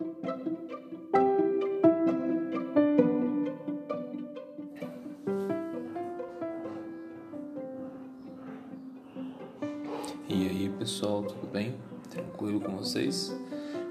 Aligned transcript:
E 0.00 0.04
aí 10.30 10.72
pessoal, 10.78 11.24
tudo 11.24 11.50
bem? 11.50 11.74
Tranquilo 12.08 12.60
com 12.60 12.76
vocês? 12.76 13.34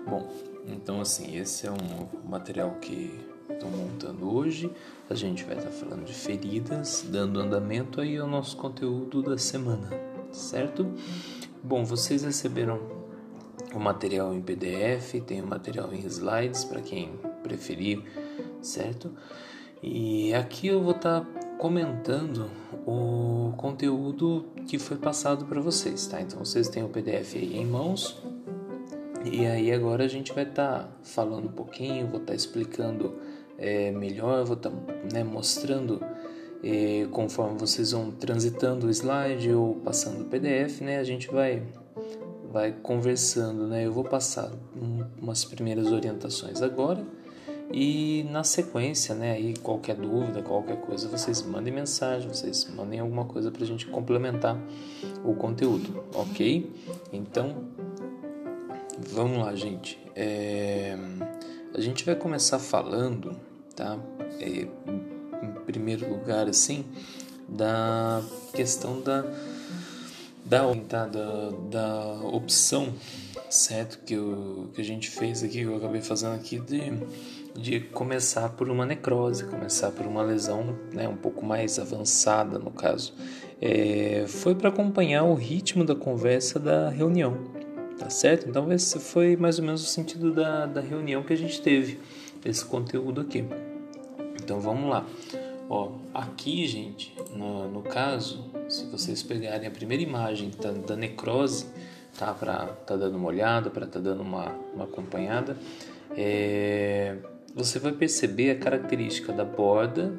Bom, 0.07 0.31
então 0.65 1.01
assim, 1.01 1.35
esse 1.35 1.67
é 1.67 1.71
um 1.71 1.75
material 2.25 2.75
que 2.75 3.13
estou 3.49 3.69
montando 3.69 4.33
hoje. 4.33 4.71
A 5.09 5.13
gente 5.13 5.43
vai 5.43 5.57
estar 5.57 5.71
falando 5.71 6.05
de 6.05 6.13
feridas, 6.13 7.05
dando 7.09 7.41
andamento 7.41 7.99
aí 7.99 8.15
ao 8.17 8.29
nosso 8.29 8.55
conteúdo 8.55 9.21
da 9.21 9.37
semana, 9.37 9.89
certo? 10.31 10.89
Bom, 11.61 11.83
vocês 11.83 12.23
receberam 12.23 12.96
o 13.77 13.79
material 13.79 14.33
em 14.33 14.41
PDF, 14.41 15.21
tem 15.25 15.41
o 15.41 15.47
material 15.47 15.93
em 15.93 15.99
slides 16.07 16.65
para 16.65 16.81
quem 16.81 17.11
preferir, 17.43 18.01
certo? 18.61 19.11
E 19.81 20.33
aqui 20.33 20.67
eu 20.67 20.81
vou 20.81 20.95
estar 20.95 21.23
comentando 21.59 22.49
o 22.85 23.53
conteúdo 23.55 24.47
que 24.67 24.79
foi 24.79 24.97
passado 24.97 25.45
para 25.45 25.61
vocês, 25.61 26.07
tá? 26.07 26.19
Então 26.19 26.43
vocês 26.43 26.67
têm 26.67 26.83
o 26.83 26.89
PDF 26.89 27.35
aí 27.35 27.57
em 27.57 27.65
mãos. 27.65 28.21
E 29.23 29.45
aí 29.45 29.71
agora 29.71 30.03
a 30.05 30.07
gente 30.07 30.33
vai 30.33 30.43
estar 30.43 30.83
tá 30.83 30.89
falando 31.03 31.45
um 31.45 31.51
pouquinho, 31.51 32.07
vou 32.07 32.19
estar 32.19 32.31
tá 32.31 32.35
explicando 32.35 33.15
é, 33.57 33.91
melhor, 33.91 34.43
vou 34.43 34.57
estar 34.57 34.71
tá, 34.71 34.93
né, 35.13 35.23
mostrando 35.23 36.01
é, 36.63 37.07
conforme 37.11 37.59
vocês 37.59 37.91
vão 37.91 38.09
transitando 38.09 38.87
o 38.87 38.89
slide 38.89 39.53
ou 39.53 39.75
passando 39.75 40.21
o 40.21 40.25
PDF, 40.25 40.81
né? 40.81 40.97
A 40.97 41.03
gente 41.03 41.27
vai 41.27 41.61
vai 42.57 42.71
conversando, 42.71 43.67
né? 43.67 43.85
Eu 43.85 43.93
vou 43.93 44.03
passar 44.03 44.51
umas 45.21 45.45
primeiras 45.45 45.91
orientações 45.91 46.59
agora 46.59 47.05
e 47.71 48.25
na 48.31 48.43
sequência, 48.43 49.13
né, 49.13 49.33
aí 49.33 49.53
qualquer 49.61 49.95
dúvida, 49.95 50.41
qualquer 50.41 50.77
coisa, 50.77 51.07
vocês 51.07 51.43
mandem 51.43 51.71
mensagem, 51.71 52.27
vocês 52.27 52.67
mandem 52.73 52.99
alguma 52.99 53.25
coisa 53.25 53.51
para 53.51 53.63
a 53.63 53.67
gente 53.67 53.85
complementar 53.85 54.57
o 55.23 55.35
conteúdo, 55.35 56.03
ok? 56.15 56.73
Então, 57.13 57.57
vamos 59.09 59.37
lá, 59.37 59.53
gente. 59.53 59.99
É, 60.15 60.97
a 61.75 61.81
gente 61.81 62.03
vai 62.05 62.15
começar 62.15 62.57
falando, 62.57 63.37
tá? 63.75 63.99
É, 64.39 64.67
em 65.45 65.51
primeiro 65.65 66.09
lugar, 66.09 66.47
assim, 66.47 66.85
da 67.47 68.23
questão 68.51 68.99
da 68.99 69.23
da, 70.47 70.73
da, 70.73 71.49
da 71.69 72.13
opção, 72.23 72.93
certo? 73.49 73.99
Que, 74.05 74.13
eu, 74.13 74.69
que 74.73 74.81
a 74.81 74.83
gente 74.83 75.09
fez 75.09 75.43
aqui, 75.43 75.59
que 75.59 75.63
eu 75.63 75.75
acabei 75.75 76.01
fazendo 76.01 76.35
aqui 76.35 76.59
de 76.59 76.91
de 77.57 77.79
começar 77.79 78.49
por 78.49 78.69
uma 78.69 78.85
necrose, 78.85 79.43
começar 79.45 79.89
por 79.89 80.05
uma 80.05 80.21
lesão 80.21 80.77
né, 80.93 81.07
um 81.07 81.15
pouco 81.15 81.43
mais 81.43 81.79
avançada, 81.79 82.59
no 82.59 82.69
caso. 82.69 83.13
É, 83.59 84.25
foi 84.27 84.53
para 84.53 84.69
acompanhar 84.69 85.23
o 85.23 85.33
ritmo 85.33 85.83
da 85.83 85.95
conversa 85.95 86.59
da 86.59 86.89
reunião, 86.89 87.35
tá 87.97 88.11
certo? 88.11 88.47
Então, 88.47 88.71
esse 88.71 88.99
foi 88.99 89.35
mais 89.35 89.57
ou 89.57 89.65
menos 89.65 89.81
o 89.81 89.87
sentido 89.87 90.31
da, 90.31 90.67
da 90.67 90.81
reunião 90.81 91.23
que 91.23 91.33
a 91.33 91.37
gente 91.37 91.59
teve, 91.59 91.99
esse 92.45 92.63
conteúdo 92.63 93.21
aqui. 93.21 93.43
Então, 94.39 94.61
vamos 94.61 94.87
lá. 94.87 95.03
Ó, 95.69 95.91
aqui, 96.13 96.65
gente, 96.65 97.13
no, 97.35 97.67
no 97.67 97.81
caso, 97.81 98.49
se 98.69 98.85
vocês 98.85 99.21
pegarem 99.21 99.67
a 99.67 99.71
primeira 99.71 100.01
imagem 100.01 100.51
da, 100.61 100.71
da 100.71 100.95
necrose, 100.95 101.65
tá? 102.17 102.33
Para 102.33 102.67
tá 102.67 102.95
dando 102.95 103.17
uma 103.17 103.27
olhada, 103.27 103.69
para 103.69 103.85
tá 103.85 103.99
dando 103.99 104.21
uma, 104.21 104.55
uma 104.73 104.85
acompanhada, 104.85 105.57
é, 106.15 107.17
você 107.53 107.79
vai 107.79 107.91
perceber 107.91 108.51
a 108.51 108.55
característica 108.55 109.33
da 109.33 109.43
borda, 109.43 110.13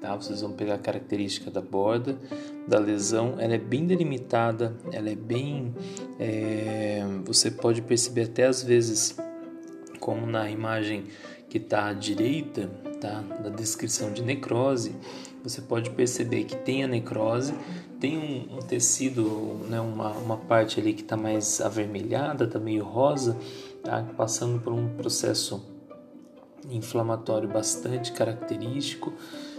tá? 0.00 0.14
Vocês 0.14 0.40
vão 0.40 0.52
pegar 0.52 0.74
a 0.74 0.78
característica 0.78 1.50
da 1.50 1.60
borda 1.60 2.16
da 2.66 2.78
lesão, 2.78 3.36
ela 3.38 3.54
é 3.54 3.58
bem 3.58 3.86
delimitada, 3.86 4.76
ela 4.92 5.10
é 5.10 5.16
bem, 5.16 5.74
é, 6.20 7.02
você 7.24 7.50
pode 7.50 7.82
perceber 7.82 8.22
até 8.22 8.46
às 8.46 8.62
vezes, 8.62 9.16
como 9.98 10.26
na 10.26 10.48
imagem 10.48 11.04
que 11.52 11.58
está 11.58 11.88
à 11.88 11.92
direita, 11.92 12.66
tá? 12.98 13.22
Da 13.42 13.50
descrição 13.50 14.10
de 14.10 14.22
necrose, 14.22 14.96
você 15.44 15.60
pode 15.60 15.90
perceber 15.90 16.44
que 16.44 16.56
tem 16.56 16.82
a 16.82 16.86
necrose, 16.86 17.52
tem 18.00 18.16
um, 18.16 18.56
um 18.56 18.58
tecido, 18.60 19.60
né? 19.68 19.78
Uma, 19.78 20.12
uma 20.12 20.38
parte 20.38 20.80
ali 20.80 20.94
que 20.94 21.02
está 21.02 21.14
mais 21.14 21.60
avermelhada, 21.60 22.44
está 22.44 22.58
meio 22.58 22.82
rosa, 22.84 23.36
tá? 23.84 24.02
Passando 24.16 24.62
por 24.62 24.72
um 24.72 24.96
processo 24.96 25.62
inflamatório 26.70 27.50
bastante 27.50 28.12
característico, 28.12 29.12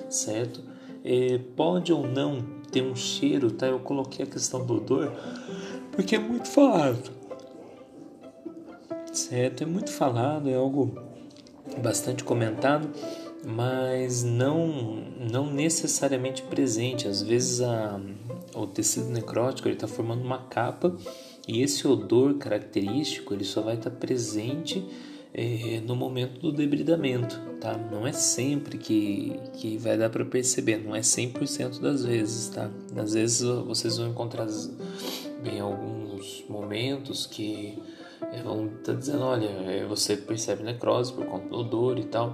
certo? 0.09 0.63
É, 1.05 1.37
pode 1.55 1.93
ou 1.93 2.07
não 2.07 2.41
ter 2.71 2.81
um 2.81 2.95
cheiro, 2.95 3.51
tá? 3.51 3.67
Eu 3.67 3.81
coloquei 3.81 4.25
a 4.25 4.27
questão 4.27 4.65
do 4.65 4.77
odor 4.77 5.11
porque 5.91 6.15
é 6.15 6.19
muito 6.19 6.47
falado, 6.47 7.11
certo? 9.13 9.61
É 9.61 9.65
muito 9.67 9.91
falado, 9.91 10.49
é 10.49 10.55
algo 10.55 11.12
bastante 11.81 12.23
comentado, 12.23 12.89
mas 13.45 14.23
não 14.23 15.03
não 15.31 15.51
necessariamente 15.51 16.41
presente. 16.43 17.07
Às 17.07 17.21
vezes 17.21 17.61
a, 17.61 17.99
o 18.55 18.67
tecido 18.67 19.09
necrótico 19.09 19.69
está 19.69 19.87
formando 19.87 20.23
uma 20.23 20.39
capa 20.39 20.95
e 21.47 21.61
esse 21.61 21.87
odor 21.87 22.35
característico 22.35 23.33
ele 23.33 23.43
só 23.43 23.61
vai 23.61 23.75
estar 23.75 23.89
tá 23.89 23.95
presente 23.95 24.85
é, 25.33 25.81
no 25.85 25.95
momento 25.95 26.39
do 26.39 26.51
debridamento, 26.51 27.39
tá? 27.59 27.75
Não 27.91 28.05
é 28.05 28.11
sempre 28.11 28.77
que, 28.77 29.39
que 29.53 29.77
vai 29.77 29.97
dar 29.97 30.09
para 30.09 30.23
perceber, 30.23 30.77
não 30.77 30.95
é 30.95 30.99
100% 30.99 31.79
das 31.79 32.05
vezes, 32.05 32.49
tá? 32.49 32.69
Às 32.95 33.13
vezes 33.13 33.41
vocês 33.41 33.97
vão 33.97 34.09
encontrar 34.09 34.47
em 35.43 35.59
alguns 35.59 36.45
momentos 36.47 37.25
que 37.25 37.81
vão 38.43 38.67
estar 38.67 38.93
tá 38.93 38.93
dizendo, 38.93 39.23
olha, 39.23 39.47
é, 39.47 39.85
você 39.85 40.15
percebe 40.17 40.63
necrose 40.63 41.13
por 41.13 41.25
conta 41.25 41.47
do 41.47 41.57
odor 41.57 41.99
e 41.99 42.05
tal, 42.05 42.33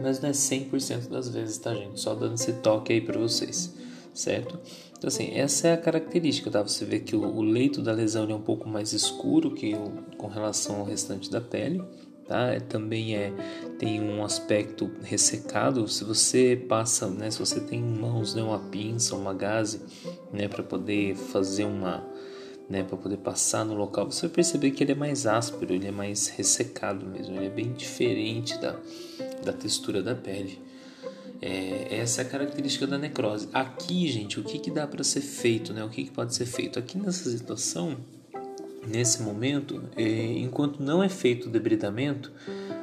mas 0.00 0.20
não 0.20 0.28
é 0.28 0.32
100% 0.32 1.08
das 1.08 1.28
vezes, 1.28 1.58
tá, 1.58 1.74
gente? 1.74 1.98
Só 2.00 2.14
dando 2.14 2.34
esse 2.34 2.52
toque 2.54 2.92
aí 2.92 3.00
para 3.00 3.18
vocês, 3.18 3.74
certo? 4.14 4.58
Então, 4.96 5.08
assim, 5.08 5.30
essa 5.32 5.68
é 5.68 5.72
a 5.72 5.76
característica, 5.76 6.50
tá? 6.50 6.62
Você 6.62 6.84
vê 6.84 6.98
que 6.98 7.14
o, 7.14 7.22
o 7.22 7.40
leito 7.40 7.80
da 7.80 7.92
lesão 7.92 8.28
é 8.28 8.34
um 8.34 8.42
pouco 8.42 8.68
mais 8.68 8.92
escuro 8.92 9.52
que 9.54 9.74
o, 9.74 10.16
com 10.16 10.26
relação 10.26 10.80
ao 10.80 10.84
restante 10.84 11.30
da 11.30 11.40
pele, 11.40 11.82
tá? 12.26 12.52
É, 12.52 12.60
também 12.60 13.16
é 13.16 13.32
tem 13.78 14.00
um 14.00 14.24
aspecto 14.24 14.90
ressecado. 15.02 15.86
Se 15.88 16.04
você 16.04 16.60
passa, 16.68 17.08
né, 17.08 17.30
se 17.30 17.38
você 17.38 17.60
tem 17.60 17.78
em 17.78 17.98
mãos 17.98 18.34
né, 18.34 18.42
uma 18.42 18.58
pinça, 18.58 19.14
uma 19.14 19.32
gaze, 19.32 19.80
né, 20.32 20.48
para 20.48 20.64
poder 20.64 21.14
fazer 21.14 21.64
uma, 21.64 22.04
né, 22.68 22.82
para 22.82 22.96
poder 22.96 23.16
passar 23.18 23.64
no 23.64 23.74
local, 23.74 24.10
você 24.10 24.26
vai 24.26 24.36
perceber 24.36 24.72
que 24.72 24.84
ele 24.84 24.92
é 24.92 24.94
mais 24.94 25.26
áspero, 25.26 25.72
ele 25.72 25.86
é 25.86 25.90
mais 25.90 26.28
ressecado 26.28 27.06
mesmo, 27.06 27.36
ele 27.36 27.46
é 27.46 27.50
bem 27.50 27.72
diferente 27.72 28.58
da, 28.58 28.76
da 29.44 29.52
textura 29.52 30.02
da 30.02 30.14
pele. 30.14 30.60
É, 31.40 31.96
essa 32.00 32.22
é 32.22 32.24
a 32.24 32.28
característica 32.28 32.86
da 32.86 32.98
necrose. 32.98 33.48
Aqui, 33.52 34.08
gente, 34.08 34.40
o 34.40 34.42
que, 34.42 34.58
que 34.58 34.70
dá 34.70 34.86
para 34.86 35.04
ser 35.04 35.20
feito, 35.20 35.72
né? 35.72 35.84
O 35.84 35.88
que, 35.88 36.04
que 36.04 36.10
pode 36.10 36.34
ser 36.34 36.46
feito? 36.46 36.78
Aqui 36.78 36.98
nessa 36.98 37.30
situação, 37.30 37.96
nesse 38.86 39.22
momento, 39.22 39.82
é, 39.96 40.02
enquanto 40.38 40.82
não 40.82 41.02
é 41.02 41.08
feito 41.08 41.48
o 41.48 41.50
debridamento, 41.50 42.32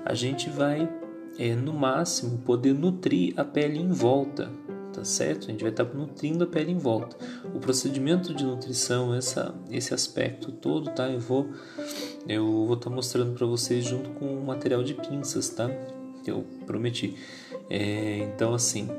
a 0.06 0.14
gente 0.14 0.50
vai, 0.50 0.90
é, 1.38 1.54
no 1.54 1.74
máximo, 1.74 2.38
poder 2.40 2.74
nutrir 2.74 3.34
a 3.38 3.44
pele 3.44 3.78
em 3.78 3.92
volta, 3.92 4.50
tá 4.96 5.04
certo? 5.04 5.46
A 5.46 5.52
gente 5.52 5.62
vai 5.62 5.72
estar 5.72 5.86
tá 5.86 5.94
nutrindo 5.94 6.44
a 6.44 6.48
pele 6.48 6.72
em 6.72 6.78
volta. 6.78 7.18
O 7.54 7.60
procedimento 7.60 8.34
de 8.34 8.46
nutrição, 8.46 9.14
essa, 9.14 9.54
esse 9.70 9.94
aspecto 9.94 10.52
todo, 10.52 10.92
tá? 10.92 11.10
Eu 11.10 11.20
vou 11.20 11.50
eu 12.28 12.46
vou 12.66 12.74
estar 12.74 12.90
tá 12.90 12.96
mostrando 12.96 13.34
para 13.34 13.46
vocês 13.46 13.86
junto 13.86 14.10
com 14.12 14.26
o 14.26 14.46
material 14.46 14.84
de 14.84 14.94
pinças, 14.94 15.50
tá? 15.50 15.70
Eu 16.26 16.46
prometi. 16.66 17.16
É, 17.70 18.18
então, 18.20 18.54
assim, 18.54 18.90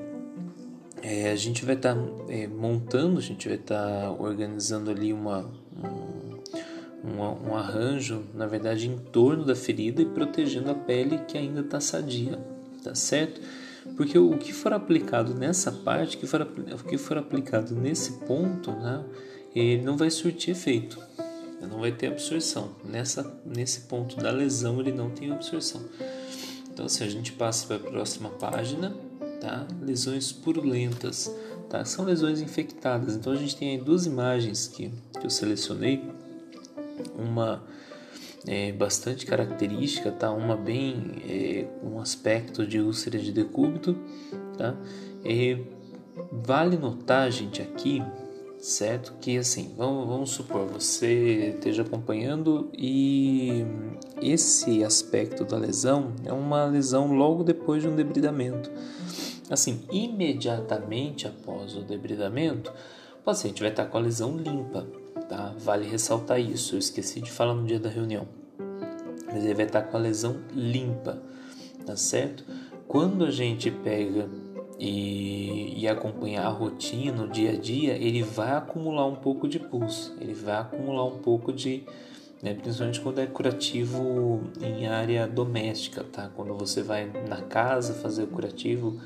é, 1.02 1.30
a 1.30 1.36
gente 1.36 1.64
vai 1.64 1.74
estar 1.74 1.94
tá, 1.94 2.00
é, 2.28 2.46
montando, 2.46 3.18
a 3.18 3.22
gente 3.22 3.48
vai 3.48 3.56
estar 3.56 4.10
organizando 4.20 4.90
ali 4.90 5.12
uma, 5.12 5.50
um, 5.76 7.10
um, 7.10 7.50
um 7.50 7.56
arranjo, 7.56 8.24
na 8.34 8.46
verdade, 8.46 8.88
em 8.88 8.96
torno 8.96 9.44
da 9.44 9.56
ferida 9.56 10.02
e 10.02 10.06
protegendo 10.06 10.70
a 10.70 10.74
pele 10.74 11.18
que 11.26 11.36
ainda 11.36 11.60
está 11.60 11.80
sadia, 11.80 12.38
tá 12.82 12.94
certo? 12.94 13.40
Porque 13.96 14.18
o 14.18 14.36
que 14.36 14.52
for 14.52 14.72
aplicado 14.72 15.34
nessa 15.34 15.70
parte, 15.70 16.16
que 16.16 16.26
for, 16.26 16.42
o 16.42 16.84
que 16.84 16.98
for 16.98 17.18
aplicado 17.18 17.74
nesse 17.74 18.12
ponto, 18.26 18.70
né, 18.72 19.04
ele 19.54 19.82
não 19.82 19.96
vai 19.96 20.10
surtir 20.10 20.52
efeito, 20.52 20.98
não 21.62 21.80
vai 21.80 21.92
ter 21.92 22.08
absorção. 22.08 22.72
Nessa, 22.84 23.40
nesse 23.44 23.80
ponto 23.82 24.16
da 24.16 24.30
lesão, 24.30 24.80
ele 24.80 24.92
não 24.92 25.10
tem 25.10 25.30
absorção. 25.32 25.82
Então, 26.70 26.86
assim, 26.86 27.04
a 27.04 27.08
gente 27.08 27.32
passa 27.32 27.66
para 27.66 27.76
a 27.76 27.90
próxima 27.90 28.28
página, 28.28 28.94
tá? 29.40 29.66
Lesões 29.80 30.30
purulentas, 30.30 31.34
tá? 31.70 31.84
São 31.84 32.04
lesões 32.04 32.40
infectadas. 32.40 33.16
Então, 33.16 33.32
a 33.32 33.36
gente 33.36 33.56
tem 33.56 33.70
aí 33.70 33.78
duas 33.78 34.04
imagens 34.04 34.68
que, 34.68 34.92
que 35.18 35.26
eu 35.26 35.30
selecionei 35.30 36.04
uma 37.16 37.62
é, 38.46 38.72
bastante 38.72 39.26
característica, 39.26 40.10
tá? 40.12 40.30
Uma 40.30 40.56
bem 40.56 41.16
é, 41.28 41.66
um 41.82 41.98
aspecto 41.98 42.66
de 42.66 42.80
úlcera 42.80 43.18
de 43.18 43.32
decúbito, 43.32 43.96
tá? 44.56 44.76
É, 45.24 45.58
vale 46.30 46.76
notar, 46.76 47.30
gente, 47.30 47.60
aqui, 47.60 48.02
certo? 48.58 49.14
Que 49.20 49.36
assim, 49.36 49.74
vamos, 49.76 50.06
vamos 50.06 50.30
supor 50.30 50.66
você 50.66 51.54
esteja 51.56 51.82
acompanhando 51.82 52.70
e 52.76 53.64
esse 54.22 54.84
aspecto 54.84 55.44
da 55.44 55.56
lesão 55.56 56.12
é 56.24 56.32
uma 56.32 56.64
lesão 56.66 57.12
logo 57.12 57.42
depois 57.42 57.82
de 57.82 57.88
um 57.88 57.96
debridamento. 57.96 58.70
Assim, 59.50 59.82
imediatamente 59.90 61.26
após 61.26 61.76
o 61.76 61.82
debridamento, 61.82 62.72
o 63.20 63.24
paciente 63.24 63.60
vai 63.60 63.70
estar 63.70 63.86
com 63.86 63.98
a 63.98 64.00
lesão 64.00 64.36
limpa, 64.36 64.86
tá? 65.28 65.54
Vale 65.58 65.86
ressaltar 65.86 66.40
isso, 66.40 66.74
eu 66.74 66.78
esqueci 66.78 67.20
de 67.20 67.30
falar 67.30 67.54
no 67.54 67.66
dia 67.66 67.78
da 67.78 67.88
reunião. 67.88 68.26
Mas 69.26 69.44
ele 69.44 69.54
vai 69.54 69.66
estar 69.66 69.82
com 69.82 69.96
a 69.96 70.00
lesão 70.00 70.36
limpa, 70.54 71.20
tá 71.84 71.96
certo? 71.96 72.44
Quando 72.86 73.24
a 73.24 73.30
gente 73.30 73.70
pega 73.70 74.28
e, 74.78 75.74
e 75.80 75.88
acompanhar 75.88 76.46
a 76.46 76.50
rotina, 76.50 77.24
o 77.24 77.28
dia 77.28 77.50
a 77.50 77.56
dia, 77.56 77.94
ele 77.94 78.22
vai 78.22 78.52
acumular 78.52 79.06
um 79.06 79.16
pouco 79.16 79.48
de 79.48 79.58
pulso, 79.58 80.16
ele 80.20 80.34
vai 80.34 80.56
acumular 80.56 81.04
um 81.04 81.18
pouco 81.18 81.52
de, 81.52 81.82
né, 82.42 82.54
principalmente 82.54 83.00
quando 83.00 83.18
é 83.20 83.26
curativo 83.26 84.42
em 84.60 84.86
área 84.86 85.26
doméstica, 85.26 86.04
tá? 86.04 86.30
Quando 86.34 86.54
você 86.54 86.82
vai 86.82 87.10
na 87.28 87.42
casa 87.42 87.94
fazer 87.94 88.24
o 88.24 88.28
curativo, 88.28 89.00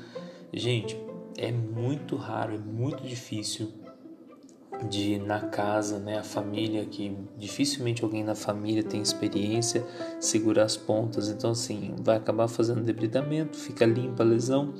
gente, 0.53 0.97
é 1.37 1.51
muito 1.51 2.15
raro, 2.15 2.55
é 2.55 2.57
muito 2.57 3.03
difícil 3.03 3.71
de 4.89 5.19
na 5.19 5.39
casa, 5.39 5.99
né, 5.99 6.17
a 6.17 6.23
família 6.23 6.85
que 6.85 7.15
dificilmente 7.37 8.03
alguém 8.03 8.23
na 8.23 8.35
família 8.35 8.83
tem 8.83 9.01
experiência 9.01 9.85
segurar 10.19 10.63
as 10.63 10.75
pontas, 10.75 11.29
então 11.29 11.51
assim, 11.51 11.95
vai 11.99 12.17
acabar 12.17 12.47
fazendo 12.47 12.81
debridamento, 12.81 13.57
fica 13.57 13.85
limpa 13.85 14.23
a 14.23 14.25
lesão, 14.25 14.73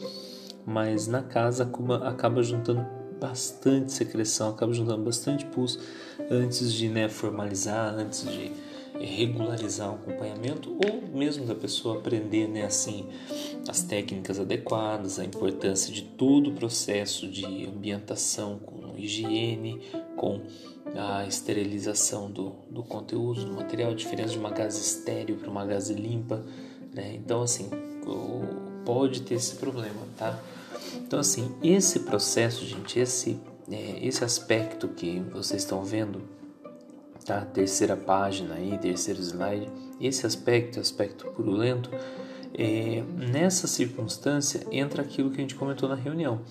mas 0.66 1.08
na 1.08 1.22
casa 1.22 1.64
acaba, 1.64 2.08
acaba 2.08 2.44
juntando 2.44 2.86
bastante 3.20 3.92
secreção, 3.92 4.50
acaba 4.50 4.74
juntando 4.74 5.04
bastante 5.04 5.46
pus 5.46 5.80
antes 6.30 6.74
de 6.74 6.90
né, 6.90 7.08
formalizar, 7.08 7.94
antes 7.94 8.24
de 8.28 8.52
regularizar 9.00 9.92
o 9.92 9.96
acompanhamento 9.96 10.78
ou 10.86 11.18
mesmo 11.18 11.46
da 11.46 11.56
pessoa 11.56 11.98
aprender 11.98 12.48
né, 12.48 12.66
assim 12.66 13.08
as 13.68 13.82
técnicas 13.84 14.40
adequadas, 14.40 15.20
a 15.20 15.26
importância 15.26 15.94
de 15.94 16.02
todo 16.02 16.50
o 16.50 16.54
processo 16.54 17.28
de 17.28 17.66
ambientação 17.66 18.60
com 18.60 18.98
higiene, 18.98 19.82
com 20.16 20.42
a 20.96 21.26
esterilização 21.26 22.30
do, 22.30 22.56
do 22.70 22.84
conteúdo, 22.84 23.46
do 23.46 23.54
material, 23.54 23.92
a 23.92 23.96
diferença 23.96 24.34
de 24.34 24.40
uma 24.40 24.52
gase 24.52 24.82
estéreo 24.82 25.38
para 25.38 25.50
uma 25.50 25.66
gase 25.66 25.94
limpa, 25.94 26.44
né? 26.94 27.14
Então 27.16 27.42
assim, 27.42 27.70
pode 28.86 29.22
ter 29.22 29.36
esse 29.36 29.56
problema, 29.56 30.02
tá? 30.18 30.40
Então 30.96 31.20
assim, 31.20 31.56
esse 31.64 32.02
processo, 32.02 32.66
gente, 32.66 33.00
esse 33.00 33.40
é, 33.72 34.06
esse 34.06 34.24
aspecto 34.24 34.88
que 34.90 35.20
vocês 35.32 35.64
estão 35.64 35.84
vendo 35.84 36.22
tá? 37.26 37.42
Terceira 37.42 37.96
página 37.96 38.56
aí, 38.56 38.78
terceiro 38.78 39.22
slide. 39.22 39.70
Esse 40.00 40.26
aspecto, 40.26 40.80
aspecto 40.80 41.28
purulento, 41.32 41.90
é, 42.54 43.04
nessa 43.16 43.68
circunstância 43.68 44.66
entra 44.72 45.02
aquilo 45.02 45.30
que 45.30 45.38
a 45.38 45.42
gente 45.42 45.56
comentou 45.56 45.88
na 45.88 45.96
reunião. 45.96 46.42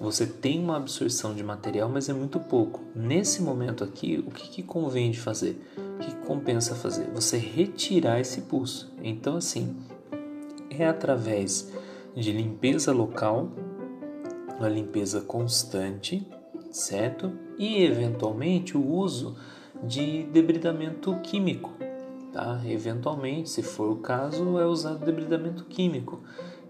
Você 0.00 0.26
tem 0.26 0.58
uma 0.58 0.76
absorção 0.76 1.34
de 1.34 1.42
material, 1.44 1.88
mas 1.88 2.08
é 2.08 2.14
muito 2.14 2.40
pouco. 2.40 2.80
Nesse 2.94 3.42
momento 3.42 3.84
aqui, 3.84 4.24
o 4.26 4.30
que, 4.30 4.48
que 4.48 4.62
convém 4.62 5.10
de 5.10 5.20
fazer? 5.20 5.60
O 5.76 5.98
que 5.98 6.14
compensa 6.26 6.74
fazer? 6.74 7.10
Você 7.10 7.36
retirar 7.36 8.18
esse 8.18 8.42
pulso. 8.42 8.90
Então, 9.02 9.36
assim, 9.36 9.76
é 10.70 10.86
através 10.86 11.70
de 12.14 12.32
limpeza 12.32 12.92
local, 12.92 13.50
uma 14.58 14.68
limpeza 14.68 15.20
constante, 15.20 16.26
certo? 16.70 17.32
E 17.58 17.82
eventualmente 17.84 18.76
o 18.78 18.86
uso 18.86 19.36
de 19.82 20.24
debridamento 20.24 21.14
químico. 21.22 21.72
Tá? 22.32 22.60
Eventualmente, 22.64 23.50
se 23.50 23.62
for 23.62 23.90
o 23.90 23.96
caso, 23.96 24.58
é 24.58 24.66
usado 24.66 25.04
debridamento 25.04 25.64
químico. 25.64 26.20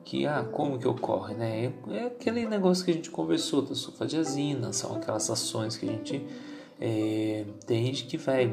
Que, 0.05 0.27
ah, 0.27 0.45
como 0.51 0.79
que 0.79 0.89
ocorre, 0.89 1.35
né? 1.35 1.73
É 1.89 2.07
aquele 2.07 2.47
negócio 2.47 2.85
que 2.85 2.91
a 2.91 2.95
gente 2.95 3.11
conversou 3.11 3.63
da 3.63 3.75
sulfadiazina, 3.75 4.73
são 4.73 4.97
aquelas 4.97 5.29
ações 5.31 5.77
que 5.77 5.87
a 5.87 5.93
gente 5.93 6.27
é, 6.81 7.45
tem 7.67 7.93
que 7.93 8.17
vai 8.17 8.51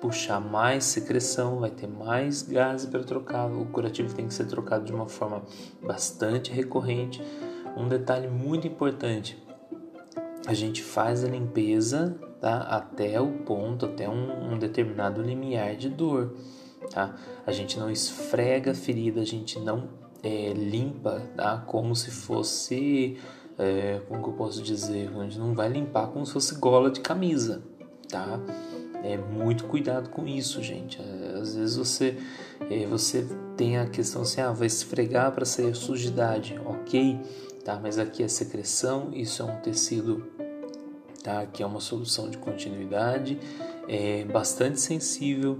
puxar 0.00 0.40
mais 0.40 0.84
secreção, 0.84 1.58
vai 1.60 1.70
ter 1.70 1.86
mais 1.86 2.42
gás 2.42 2.86
para 2.86 3.04
trocar. 3.04 3.46
O 3.50 3.66
curativo 3.66 4.14
tem 4.14 4.26
que 4.26 4.34
ser 4.34 4.46
trocado 4.46 4.84
de 4.84 4.92
uma 4.92 5.06
forma 5.06 5.42
bastante 5.82 6.50
recorrente. 6.50 7.22
Um 7.76 7.88
detalhe 7.88 8.28
muito 8.28 8.66
importante: 8.66 9.36
a 10.46 10.54
gente 10.54 10.82
faz 10.82 11.24
a 11.24 11.28
limpeza 11.28 12.16
tá? 12.40 12.58
até 12.60 13.20
o 13.20 13.30
ponto, 13.32 13.86
até 13.86 14.08
um, 14.08 14.52
um, 14.52 14.58
determinado 14.58 15.20
limiar 15.20 15.74
de 15.76 15.88
dor. 15.88 16.34
Tá? 16.90 17.16
A 17.44 17.52
gente 17.52 17.78
não 17.78 17.90
esfrega 17.90 18.70
a 18.70 18.74
ferida, 18.74 19.20
a 19.20 19.24
gente 19.24 19.58
não 19.58 19.88
é, 20.22 20.52
limpa 20.52 21.22
tá? 21.36 21.58
como 21.66 21.96
se 21.96 22.10
fosse, 22.10 23.18
é, 23.58 24.00
como 24.08 24.22
que 24.22 24.28
eu 24.28 24.34
posso 24.34 24.62
dizer, 24.62 25.10
a 25.16 25.22
gente 25.24 25.38
não 25.38 25.52
vai 25.52 25.68
limpar 25.68 26.08
como 26.08 26.24
se 26.24 26.32
fosse 26.32 26.54
gola 26.54 26.90
de 26.90 27.00
camisa. 27.00 27.62
Tá? 28.08 28.38
É 29.02 29.16
muito 29.16 29.64
cuidado 29.64 30.10
com 30.10 30.26
isso, 30.26 30.62
gente. 30.62 31.00
Às 31.40 31.56
vezes 31.56 31.76
você 31.76 32.16
é, 32.70 32.86
você 32.86 33.26
tem 33.56 33.78
a 33.78 33.86
questão 33.86 34.22
assim, 34.22 34.40
ah, 34.40 34.52
vai 34.52 34.66
esfregar 34.66 35.32
para 35.32 35.44
sair 35.44 35.74
sujidade, 35.74 36.58
ok, 36.64 37.20
tá? 37.66 37.78
Mas 37.82 37.98
aqui 37.98 38.22
é 38.22 38.28
secreção, 38.28 39.10
isso 39.12 39.42
é 39.42 39.44
um 39.44 39.60
tecido 39.60 40.24
tá? 41.26 41.44
Que 41.44 41.64
é 41.64 41.66
uma 41.66 41.80
solução 41.80 42.30
de 42.30 42.38
continuidade, 42.38 43.36
é 43.88 44.24
bastante 44.24 44.80
sensível, 44.80 45.58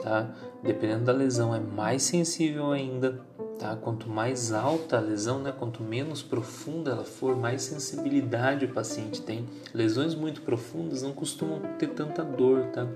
tá? 0.00 0.32
Dependendo 0.62 1.06
da 1.06 1.12
lesão, 1.12 1.52
é 1.52 1.58
mais 1.58 2.04
sensível 2.04 2.70
ainda, 2.70 3.20
tá? 3.58 3.74
Quanto 3.74 4.08
mais 4.08 4.52
alta 4.52 4.98
a 4.98 5.00
lesão, 5.00 5.40
né? 5.40 5.50
Quanto 5.50 5.82
menos 5.82 6.22
profunda 6.22 6.92
ela 6.92 7.04
for, 7.04 7.34
mais 7.34 7.62
sensibilidade 7.62 8.66
o 8.66 8.68
paciente 8.72 9.20
tem. 9.20 9.48
Lesões 9.74 10.14
muito 10.14 10.42
profundas 10.42 11.02
não 11.02 11.12
costumam 11.12 11.60
ter 11.76 11.88
tanta 11.88 12.22
dor, 12.22 12.66
tá? 12.66 12.86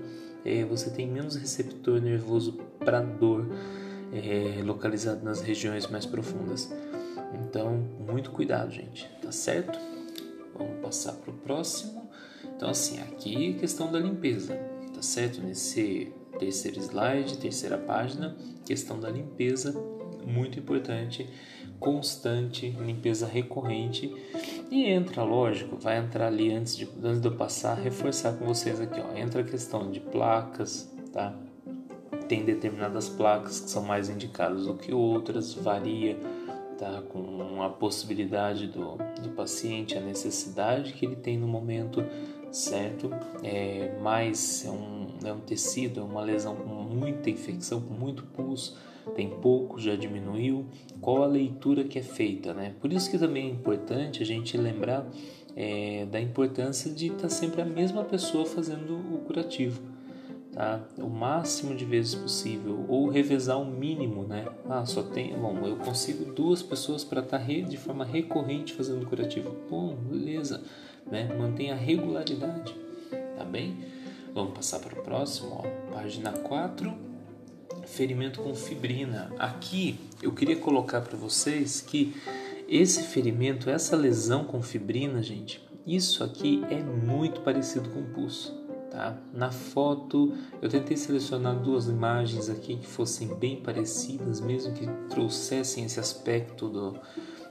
É, 0.45 0.63
você 0.63 0.89
tem 0.89 1.05
menos 1.05 1.35
receptor 1.35 1.99
nervoso 1.99 2.53
para 2.79 3.01
dor 3.01 3.45
é, 4.13 4.61
localizado 4.63 5.21
nas 5.21 5.41
regiões 5.41 5.87
mais 5.87 6.05
profundas. 6.05 6.71
Então, 7.41 7.77
muito 7.99 8.31
cuidado, 8.31 8.71
gente, 8.71 9.09
tá 9.21 9.31
certo? 9.31 9.79
Vamos 10.57 10.79
passar 10.81 11.13
para 11.13 11.31
o 11.31 11.37
próximo. 11.37 12.09
Então, 12.55 12.69
assim, 12.69 12.99
aqui 13.01 13.53
questão 13.55 13.91
da 13.91 13.99
limpeza, 13.99 14.55
tá 14.93 15.01
certo? 15.01 15.41
Nesse 15.41 16.13
terceiro 16.39 16.79
slide, 16.79 17.37
terceira 17.37 17.77
página, 17.77 18.35
questão 18.65 18.99
da 18.99 19.09
limpeza, 19.09 19.73
muito 20.25 20.59
importante, 20.59 21.29
constante, 21.79 22.69
limpeza 22.69 23.27
recorrente. 23.27 24.13
E 24.71 24.85
entra, 24.85 25.23
lógico, 25.23 25.75
vai 25.77 25.97
entrar 25.97 26.27
ali 26.27 26.53
antes 26.53 26.75
de, 26.75 26.87
antes 27.03 27.21
de 27.21 27.27
eu 27.27 27.35
passar, 27.35 27.75
reforçar 27.75 28.33
com 28.33 28.45
vocês 28.45 28.79
aqui, 28.79 28.99
ó. 28.99 29.17
Entra 29.17 29.41
a 29.41 29.43
questão 29.43 29.91
de 29.91 29.99
placas, 29.99 30.91
tá? 31.11 31.35
Tem 32.27 32.43
determinadas 32.43 33.07
placas 33.07 33.59
que 33.59 33.69
são 33.69 33.83
mais 33.83 34.09
indicadas 34.09 34.65
do 34.65 34.75
que 34.75 34.93
outras, 34.93 35.53
varia 35.53 36.17
tá? 36.77 37.01
com 37.09 37.61
a 37.63 37.69
possibilidade 37.69 38.67
do, 38.67 38.97
do 39.21 39.29
paciente, 39.35 39.97
a 39.97 40.01
necessidade 40.01 40.93
que 40.93 41.05
ele 41.05 41.15
tem 41.15 41.37
no 41.37 41.47
momento 41.47 42.03
certo? 42.55 43.09
É, 43.43 43.97
mas 44.01 44.65
é 44.65 44.71
um, 44.71 45.07
é 45.23 45.33
um 45.33 45.39
tecido, 45.41 45.99
é 45.99 46.03
uma 46.03 46.21
lesão 46.21 46.55
com 46.55 46.69
muita 46.69 47.29
infecção, 47.29 47.81
com 47.81 47.93
muito 47.93 48.23
pus, 48.23 48.77
tem 49.13 49.29
pouco, 49.29 49.79
já 49.79 49.95
diminuiu. 49.95 50.65
Qual 51.01 51.21
a 51.21 51.27
leitura 51.27 51.83
que 51.83 51.99
é 51.99 52.01
feita, 52.01 52.53
né? 52.53 52.73
Por 52.79 52.91
isso 52.91 53.11
que 53.11 53.17
também 53.17 53.47
é 53.47 53.51
importante 53.51 54.23
a 54.23 54.25
gente 54.25 54.57
lembrar 54.57 55.05
é, 55.55 56.05
da 56.05 56.19
importância 56.19 56.91
de 56.91 57.07
estar 57.07 57.29
sempre 57.29 57.61
a 57.61 57.65
mesma 57.65 58.03
pessoa 58.03 58.45
fazendo 58.45 58.95
o 58.95 59.19
curativo. 59.19 59.94
Tá? 60.55 60.81
O 60.97 61.09
máximo 61.09 61.75
de 61.75 61.83
vezes 61.83 62.15
possível, 62.15 62.85
ou 62.87 63.09
revezar 63.09 63.61
o 63.61 63.65
mínimo, 63.65 64.23
né? 64.23 64.47
Ah, 64.69 64.85
só 64.85 65.03
tem. 65.03 65.37
Bom, 65.37 65.59
eu 65.65 65.75
consigo 65.75 66.33
duas 66.33 66.63
pessoas 66.63 67.03
para 67.03 67.21
estar 67.21 67.45
de 67.45 67.75
forma 67.77 68.05
recorrente 68.05 68.73
fazendo 68.73 69.05
curativo. 69.05 69.53
Bom, 69.69 69.93
beleza 69.93 70.63
né? 71.05 71.33
Mantenha 71.37 71.73
a 71.73 71.77
regularidade, 71.77 72.75
tá 73.37 73.43
bem? 73.43 73.77
Vamos 74.33 74.53
passar 74.53 74.79
para 74.79 74.99
o 74.99 75.03
próximo, 75.03 75.63
ó. 75.63 75.93
página 75.93 76.31
4, 76.31 76.93
ferimento 77.85 78.41
com 78.41 78.53
fibrina. 78.53 79.31
Aqui 79.37 79.99
eu 80.21 80.31
queria 80.33 80.57
colocar 80.57 81.01
para 81.01 81.17
vocês 81.17 81.79
que 81.81 82.15
esse 82.67 83.03
ferimento, 83.03 83.69
essa 83.69 83.95
lesão 83.95 84.43
com 84.43 84.61
fibrina, 84.61 85.21
gente, 85.21 85.61
isso 85.85 86.23
aqui 86.23 86.63
é 86.69 86.81
muito 86.81 87.41
parecido 87.41 87.89
com 87.91 88.03
pulso. 88.03 88.64
Tá? 88.95 89.13
Na 89.33 89.51
foto, 89.51 90.33
eu 90.61 90.69
tentei 90.69 90.95
selecionar 90.95 91.53
duas 91.59 91.87
imagens 91.87 92.49
aqui 92.49 92.77
que 92.77 92.87
fossem 92.87 93.27
bem 93.35 93.57
parecidas, 93.57 94.39
mesmo 94.39 94.71
que 94.71 94.87
trouxessem 95.09 95.83
esse 95.83 95.99
aspecto 95.99 96.69
do, 96.69 96.97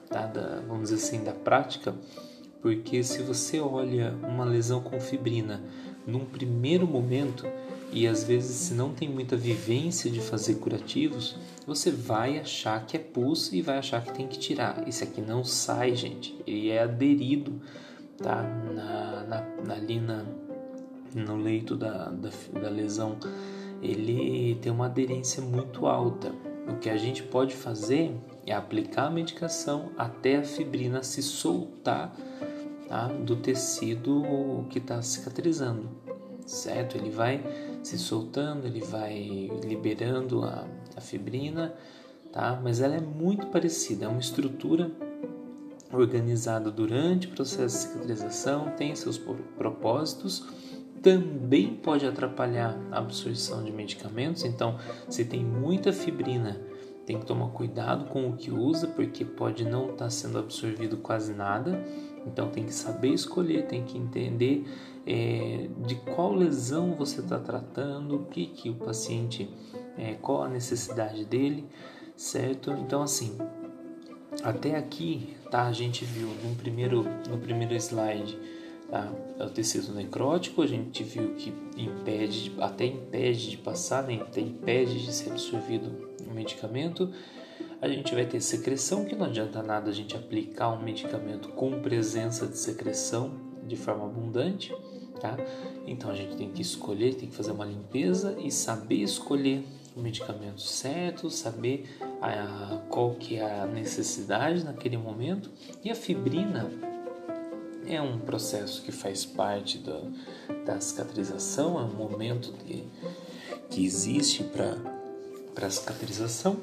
tá? 0.08 0.24
da, 0.24 0.62
vamos 0.66 0.88
dizer 0.88 0.94
assim, 0.94 1.22
da 1.22 1.32
prática, 1.32 1.94
porque 2.62 3.04
se 3.04 3.22
você 3.22 3.60
olha 3.60 4.16
uma 4.22 4.42
lesão 4.42 4.80
com 4.80 4.98
fibrina 4.98 5.62
num 6.06 6.24
primeiro 6.24 6.86
momento, 6.86 7.46
e 7.92 8.06
às 8.06 8.24
vezes 8.24 8.56
se 8.56 8.72
não 8.72 8.94
tem 8.94 9.06
muita 9.06 9.36
vivência 9.36 10.10
de 10.10 10.20
fazer 10.20 10.54
curativos, 10.54 11.36
você 11.66 11.90
vai 11.90 12.38
achar 12.38 12.86
que 12.86 12.96
é 12.96 13.00
pus 13.00 13.52
e 13.52 13.60
vai 13.60 13.76
achar 13.76 14.02
que 14.02 14.14
tem 14.14 14.26
que 14.26 14.38
tirar. 14.38 14.88
Esse 14.88 15.04
aqui 15.04 15.20
não 15.20 15.44
sai, 15.44 15.94
gente. 15.94 16.34
Ele 16.46 16.70
é 16.70 16.82
aderido, 16.82 17.60
tá? 18.16 18.42
Na, 18.42 19.44
na, 19.62 19.74
ali 19.74 20.00
na, 20.00 20.24
no 21.14 21.36
leito 21.36 21.76
da, 21.76 22.10
da, 22.10 22.30
da 22.60 22.68
lesão. 22.68 23.16
Ele 23.80 24.56
tem 24.56 24.72
uma 24.72 24.86
aderência 24.86 25.42
muito 25.42 25.86
alta. 25.86 26.32
O 26.68 26.76
que 26.78 26.90
a 26.90 26.96
gente 26.96 27.22
pode 27.22 27.54
fazer 27.54 28.14
é 28.46 28.52
aplicar 28.52 29.06
a 29.06 29.10
medicação 29.10 29.90
até 29.96 30.36
a 30.36 30.42
fibrina 30.42 31.02
se 31.02 31.22
soltar 31.22 32.14
tá? 32.88 33.08
do 33.08 33.36
tecido 33.36 34.64
que 34.70 34.78
está 34.78 35.00
cicatrizando, 35.02 35.88
certo? 36.46 36.96
Ele 36.96 37.10
vai 37.10 37.42
se 37.82 37.98
soltando, 37.98 38.66
ele 38.66 38.80
vai 38.80 39.50
liberando 39.62 40.42
a, 40.42 40.66
a 40.96 41.00
fibrina, 41.00 41.74
tá? 42.32 42.58
Mas 42.62 42.80
ela 42.80 42.94
é 42.94 43.00
muito 43.00 43.46
parecida, 43.48 44.06
é 44.06 44.08
uma 44.08 44.20
estrutura 44.20 44.90
organizada 45.92 46.70
durante 46.70 47.28
o 47.28 47.30
processo 47.30 47.76
de 47.76 47.92
cicatrização, 47.92 48.70
tem 48.76 48.94
seus 48.96 49.18
propósitos, 49.56 50.44
também 51.04 51.76
pode 51.76 52.06
atrapalhar 52.06 52.80
a 52.90 52.98
absorção 52.98 53.62
de 53.62 53.70
medicamentos, 53.70 54.42
então 54.42 54.78
se 55.06 55.22
tem 55.26 55.44
muita 55.44 55.92
fibrina, 55.92 56.58
tem 57.04 57.20
que 57.20 57.26
tomar 57.26 57.48
cuidado 57.50 58.06
com 58.06 58.30
o 58.30 58.32
que 58.32 58.50
usa, 58.50 58.86
porque 58.86 59.22
pode 59.22 59.66
não 59.66 59.90
estar 59.90 60.04
tá 60.04 60.10
sendo 60.10 60.38
absorvido 60.38 60.96
quase 60.96 61.34
nada, 61.34 61.84
então 62.26 62.48
tem 62.48 62.64
que 62.64 62.72
saber 62.72 63.10
escolher, 63.10 63.66
tem 63.66 63.84
que 63.84 63.98
entender 63.98 64.64
é, 65.06 65.68
de 65.86 65.94
qual 65.96 66.32
lesão 66.32 66.94
você 66.94 67.20
está 67.20 67.38
tratando, 67.38 68.16
o 68.16 68.24
que, 68.24 68.46
que 68.46 68.70
o 68.70 68.74
paciente, 68.74 69.50
é, 69.98 70.14
qual 70.14 70.44
a 70.44 70.48
necessidade 70.48 71.26
dele, 71.26 71.66
certo? 72.16 72.70
Então 72.70 73.02
assim, 73.02 73.36
até 74.42 74.74
aqui, 74.74 75.36
tá? 75.50 75.66
A 75.66 75.72
gente 75.72 76.06
viu 76.06 76.28
no 76.42 76.54
primeiro, 76.54 77.04
no 77.28 77.36
primeiro 77.36 77.74
slide 77.74 78.38
tá? 78.90 79.12
É 79.38 79.44
o 79.44 79.50
tecido 79.50 79.92
necrótico, 79.94 80.62
a 80.62 80.66
gente 80.66 81.02
viu 81.02 81.34
que 81.34 81.52
impede, 81.76 82.52
até 82.60 82.86
impede 82.86 83.50
de 83.50 83.56
passar, 83.56 84.04
né? 84.04 84.20
até 84.20 84.40
impede 84.40 85.04
de 85.04 85.12
ser 85.12 85.30
absorvido 85.30 86.10
o 86.28 86.34
medicamento. 86.34 87.12
A 87.80 87.88
gente 87.88 88.14
vai 88.14 88.24
ter 88.24 88.40
secreção, 88.40 89.04
que 89.04 89.14
não 89.14 89.26
adianta 89.26 89.62
nada 89.62 89.90
a 89.90 89.94
gente 89.94 90.16
aplicar 90.16 90.70
um 90.70 90.82
medicamento 90.82 91.48
com 91.50 91.82
presença 91.82 92.46
de 92.46 92.56
secreção 92.56 93.32
de 93.66 93.76
forma 93.76 94.04
abundante 94.04 94.72
tá? 95.20 95.36
Então 95.86 96.10
a 96.10 96.14
gente 96.14 96.36
tem 96.36 96.50
que 96.50 96.60
escolher, 96.60 97.14
tem 97.14 97.28
que 97.28 97.34
fazer 97.34 97.52
uma 97.52 97.64
limpeza 97.64 98.36
e 98.38 98.50
saber 98.50 99.02
escolher 99.02 99.64
o 99.96 100.00
medicamento 100.00 100.60
certo, 100.60 101.30
saber 101.30 101.88
a, 102.20 102.82
qual 102.88 103.14
que 103.14 103.36
é 103.36 103.60
a 103.60 103.66
necessidade 103.66 104.64
naquele 104.64 104.98
momento. 104.98 105.50
E 105.82 105.90
a 105.90 105.94
fibrina 105.94 106.70
é 107.86 108.00
um 108.00 108.18
processo 108.18 108.82
que 108.82 108.92
faz 108.92 109.24
parte 109.24 109.78
da, 109.78 110.00
da 110.64 110.80
cicatrização, 110.80 111.78
é 111.78 111.82
um 111.82 111.94
momento 111.94 112.52
de, 112.64 112.84
que 113.70 113.84
existe 113.84 114.44
para 114.44 115.66
a 115.66 115.70
cicatrização. 115.70 116.56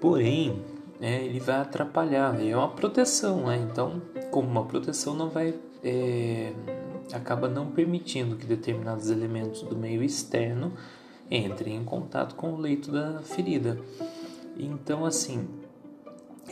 Porém, 0.00 0.62
é, 1.00 1.24
ele 1.24 1.40
vai 1.40 1.56
atrapalhar, 1.56 2.40
é 2.40 2.56
uma 2.56 2.70
proteção, 2.70 3.46
né? 3.46 3.56
Então, 3.70 4.02
como 4.30 4.48
uma 4.48 4.64
proteção 4.64 5.14
não 5.14 5.28
vai 5.28 5.54
é, 5.84 6.52
acaba 7.12 7.48
não 7.48 7.70
permitindo 7.70 8.36
que 8.36 8.46
determinados 8.46 9.10
elementos 9.10 9.62
do 9.62 9.76
meio 9.76 10.02
externo 10.02 10.72
entrem 11.30 11.76
em 11.76 11.84
contato 11.84 12.34
com 12.34 12.52
o 12.52 12.56
leito 12.56 12.90
da 12.90 13.20
ferida. 13.22 13.78
Então, 14.56 15.04
assim, 15.04 15.48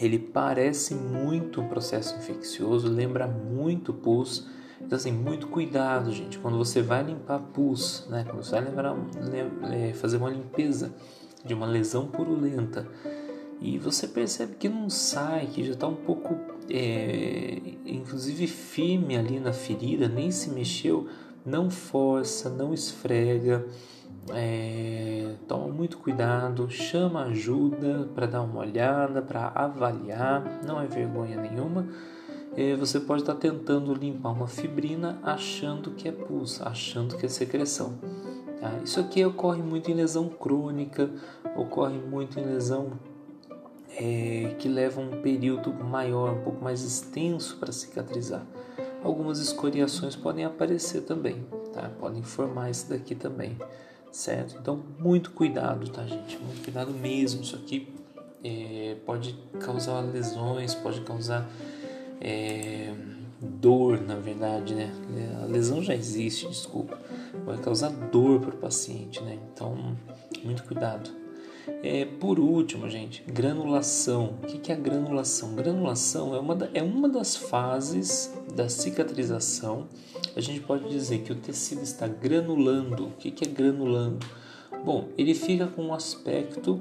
ele 0.00 0.18
parece 0.18 0.94
muito 0.94 1.60
um 1.60 1.68
processo 1.68 2.16
infeccioso, 2.16 2.88
lembra 2.88 3.26
muito 3.26 3.92
pus. 3.92 4.46
Então, 4.80 4.96
assim, 4.96 5.12
muito 5.12 5.48
cuidado, 5.48 6.10
gente. 6.12 6.38
Quando 6.38 6.56
você 6.56 6.80
vai 6.80 7.02
limpar 7.02 7.38
pus, 7.38 8.06
né? 8.08 8.24
Quando 8.24 8.42
você 8.42 8.52
vai 8.52 8.64
lembrar, 8.64 8.96
é, 9.72 9.92
fazer 9.92 10.16
uma 10.16 10.30
limpeza 10.30 10.94
de 11.44 11.54
uma 11.54 11.66
lesão 11.66 12.06
purulenta 12.06 12.86
e 13.60 13.78
você 13.78 14.08
percebe 14.08 14.54
que 14.58 14.68
não 14.68 14.88
sai, 14.88 15.46
que 15.46 15.62
já 15.62 15.72
está 15.72 15.86
um 15.86 15.94
pouco 15.94 16.34
é, 16.70 17.60
inclusive 17.84 18.46
firme 18.46 19.16
ali 19.16 19.38
na 19.38 19.52
ferida, 19.52 20.08
nem 20.08 20.30
se 20.30 20.50
mexeu, 20.50 21.08
não 21.44 21.70
força, 21.70 22.48
não 22.48 22.72
esfrega, 22.72 23.66
é, 24.28 25.34
toma 25.48 25.68
muito 25.68 25.98
cuidado, 25.98 26.70
chama 26.70 27.24
ajuda 27.24 28.08
para 28.14 28.26
dar 28.26 28.42
uma 28.42 28.60
olhada, 28.60 29.22
para 29.22 29.48
avaliar, 29.54 30.60
não 30.66 30.80
é 30.80 30.86
vergonha 30.86 31.40
nenhuma. 31.40 31.86
É, 32.56 32.74
você 32.76 32.98
pode 32.98 33.22
estar 33.22 33.34
tá 33.34 33.40
tentando 33.40 33.94
limpar 33.94 34.30
uma 34.30 34.46
fibrina 34.46 35.18
achando 35.22 35.92
que 35.92 36.08
é 36.08 36.12
pus, 36.12 36.60
achando 36.60 37.16
que 37.16 37.26
é 37.26 37.28
secreção. 37.28 37.98
Tá? 38.60 38.78
Isso 38.84 39.00
aqui 39.00 39.24
ocorre 39.24 39.62
muito 39.62 39.90
em 39.90 39.94
lesão 39.94 40.28
crônica, 40.28 41.10
ocorre 41.56 41.98
muito 41.98 42.38
em 42.38 42.44
lesão 42.44 42.92
é, 43.96 44.54
que 44.58 44.68
levam 44.68 45.04
um 45.04 45.22
período 45.22 45.72
maior, 45.72 46.32
um 46.32 46.42
pouco 46.42 46.62
mais 46.62 46.82
extenso 46.82 47.56
para 47.58 47.72
cicatrizar. 47.72 48.44
Algumas 49.02 49.38
escoriações 49.38 50.14
podem 50.14 50.44
aparecer 50.44 51.02
também, 51.02 51.46
tá? 51.72 51.90
Podem 51.98 52.22
formar 52.22 52.70
isso 52.70 52.88
daqui 52.90 53.14
também, 53.14 53.56
certo? 54.12 54.56
Então, 54.60 54.82
muito 54.98 55.30
cuidado, 55.30 55.88
tá, 55.90 56.04
gente? 56.06 56.38
Muito 56.38 56.62
cuidado 56.62 56.92
mesmo. 56.92 57.42
Isso 57.42 57.56
aqui 57.56 57.92
é, 58.44 58.96
pode 59.04 59.38
causar 59.60 60.00
lesões, 60.00 60.74
pode 60.74 61.00
causar 61.02 61.48
é, 62.20 62.92
dor, 63.40 64.00
na 64.00 64.16
verdade, 64.16 64.74
né? 64.74 64.92
A 65.42 65.46
lesão 65.46 65.82
já 65.82 65.94
existe, 65.94 66.48
desculpa. 66.48 66.98
Pode 67.44 67.60
causar 67.62 67.90
dor 67.90 68.40
para 68.40 68.54
o 68.54 68.58
paciente, 68.58 69.22
né? 69.22 69.38
Então, 69.52 69.96
muito 70.42 70.64
cuidado. 70.64 71.19
É, 71.82 72.04
por 72.04 72.38
último, 72.38 72.88
gente, 72.88 73.22
granulação. 73.26 74.38
O 74.42 74.46
que 74.46 74.70
é 74.70 74.74
a 74.74 74.78
granulação? 74.78 75.54
Granulação 75.54 76.34
é 76.34 76.40
uma, 76.40 76.54
da, 76.54 76.68
é 76.74 76.82
uma 76.82 77.08
das 77.08 77.36
fases 77.36 78.32
da 78.54 78.68
cicatrização. 78.68 79.88
A 80.36 80.40
gente 80.40 80.60
pode 80.60 80.88
dizer 80.88 81.20
que 81.20 81.32
o 81.32 81.36
tecido 81.36 81.82
está 81.82 82.06
granulando. 82.06 83.06
O 83.06 83.10
que 83.12 83.44
é 83.44 83.48
granulando? 83.48 84.26
Bom, 84.84 85.08
ele 85.16 85.34
fica 85.34 85.66
com 85.66 85.86
um 85.86 85.94
aspecto 85.94 86.80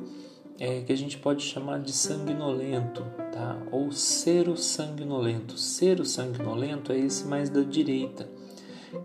é, 0.60 0.82
que 0.82 0.92
a 0.92 0.98
gente 0.98 1.18
pode 1.18 1.44
chamar 1.44 1.80
de 1.80 1.92
sanguinolento, 1.92 3.04
tá? 3.32 3.62
Ou 3.72 3.92
cero 3.92 4.58
sanguinolento. 4.58 5.58
Cero 5.58 6.06
sanguinolento 6.06 6.92
é 6.92 7.00
esse 7.00 7.26
mais 7.26 7.50
da 7.50 7.62
direita 7.62 8.28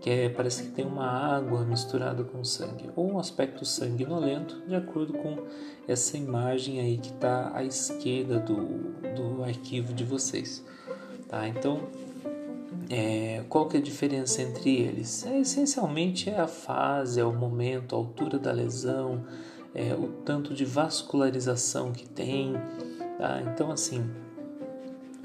que 0.01 0.09
é, 0.09 0.29
parece 0.29 0.63
que 0.63 0.71
tem 0.71 0.85
uma 0.85 1.07
água 1.07 1.63
misturada 1.63 2.23
com 2.23 2.43
sangue, 2.43 2.89
ou 2.95 3.13
um 3.13 3.19
aspecto 3.19 3.65
sanguinolento, 3.65 4.61
de 4.67 4.75
acordo 4.75 5.13
com 5.13 5.37
essa 5.87 6.17
imagem 6.17 6.79
aí 6.79 6.97
que 6.97 7.09
está 7.09 7.51
à 7.55 7.63
esquerda 7.63 8.39
do, 8.39 8.55
do 9.15 9.43
arquivo 9.43 9.93
de 9.93 10.03
vocês. 10.03 10.65
Tá? 11.27 11.47
Então, 11.47 11.81
é, 12.89 13.43
qual 13.49 13.67
que 13.67 13.77
é 13.77 13.79
a 13.79 13.83
diferença 13.83 14.41
entre 14.41 14.75
eles? 14.75 15.25
É, 15.25 15.39
essencialmente 15.39 16.29
é 16.29 16.39
a 16.39 16.47
fase, 16.47 17.19
é 17.19 17.25
o 17.25 17.33
momento, 17.33 17.95
a 17.95 17.97
altura 17.97 18.37
da 18.37 18.51
lesão, 18.51 19.23
é, 19.73 19.93
o 19.93 20.07
tanto 20.23 20.53
de 20.53 20.65
vascularização 20.65 21.91
que 21.91 22.07
tem. 22.07 22.53
Tá? 23.17 23.41
Então, 23.41 23.71
assim, 23.71 24.09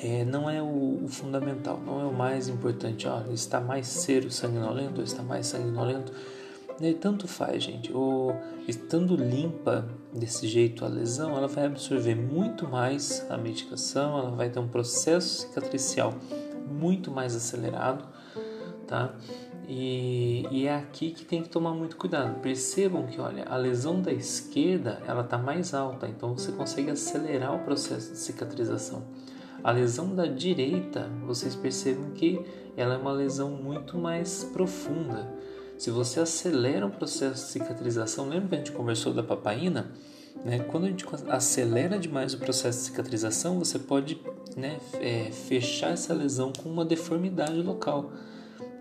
é, 0.03 0.25
não 0.25 0.49
é 0.49 0.63
o, 0.63 1.05
o, 1.05 1.09
fundamental, 1.09 1.79
não 1.85 2.01
é 2.01 2.05
o 2.05 2.13
mais 2.13 2.49
importante. 2.49 3.07
Olha, 3.07 3.33
está 3.33 3.61
mais 3.61 3.87
ser 3.87 4.31
sanguinolento 4.33 5.03
está 5.03 5.23
mais 5.23 5.47
sanguinolento. 5.47 6.13
E 6.81 6.95
tanto 6.95 7.29
faz, 7.29 7.63
gente. 7.63 7.93
Ou 7.93 8.35
estando 8.67 9.15
limpa 9.15 9.87
desse 10.13 10.49
jeito 10.49 10.85
a 10.85 10.89
lesão, 10.89 11.37
ela 11.37 11.47
vai 11.47 11.67
absorver 11.67 12.15
muito 12.15 12.67
mais 12.67 13.27
a 13.29 13.37
medicação, 13.37 14.19
ela 14.19 14.31
vai 14.31 14.49
ter 14.49 14.59
um 14.59 14.69
processo 14.69 15.43
cicatricial 15.43 16.15
muito 16.67 17.11
mais 17.11 17.37
acelerado, 17.37 18.09
tá? 18.87 19.15
E, 19.69 20.47
e, 20.51 20.67
é 20.67 20.75
aqui 20.75 21.11
que 21.11 21.25
tem 21.25 21.43
que 21.43 21.49
tomar 21.49 21.75
muito 21.75 21.97
cuidado. 21.97 22.41
Percebam 22.41 23.07
que, 23.07 23.21
olha, 23.21 23.45
a 23.45 23.57
lesão 23.57 24.01
da 24.01 24.13
esquerda 24.13 25.01
ela 25.07 25.21
está 25.21 25.39
mais 25.39 25.75
alta, 25.75 26.09
então 26.09 26.37
você 26.37 26.51
consegue 26.51 26.91
acelerar 26.91 27.55
o 27.55 27.61
processo 27.61 28.11
de 28.11 28.19
cicatrização. 28.19 29.05
A 29.63 29.71
lesão 29.73 30.15
da 30.15 30.27
direita, 30.27 31.11
vocês 31.27 31.55
percebem 31.55 32.11
que 32.13 32.41
ela 32.77 32.95
é 32.95 32.97
uma 32.97 33.13
lesão 33.13 33.51
muito 33.51 33.99
mais 33.99 34.45
profunda, 34.45 35.29
Se 35.77 35.91
você 35.91 36.21
acelera 36.21 36.87
o 36.87 36.91
processo 36.91 37.47
de 37.47 37.53
cicatrização, 37.53 38.29
lembra 38.29 38.49
que 38.49 38.55
a 38.55 38.59
gente 38.59 38.73
conversou 38.73 39.15
da 39.15 39.23
papaina? 39.23 39.91
Né? 40.45 40.59
Quando 40.59 40.85
a 40.85 40.89
gente 40.89 41.07
acelera 41.29 41.99
demais 41.99 42.35
o 42.35 42.39
processo 42.39 42.79
de 42.79 42.85
cicatrização, 42.85 43.59
você 43.59 43.79
pode 43.79 44.21
né, 44.57 44.79
é, 45.01 45.31
fechar 45.31 45.93
essa 45.93 46.13
lesão 46.13 46.53
com 46.53 46.69
uma 46.69 46.85
deformidade 46.85 47.61
local. 47.63 48.13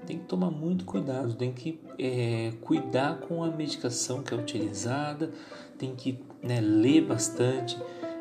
Tem 0.06 0.18
que 0.18 0.26
tomar 0.26 0.52
muito 0.52 0.86
cuidado, 0.86 1.36
tem 1.36 1.54
que 1.54 1.80
é, 1.98 2.52
cuidar 2.62 3.20
com 3.20 3.44
a 3.44 3.48
medicação 3.48 4.22
que 4.22 4.34
é 4.34 4.38
utilizada, 4.38 5.32
tem 5.78 5.96
que 5.96 6.20
né, 6.42 6.60
ler 6.60 7.06
bastante, 7.06 7.78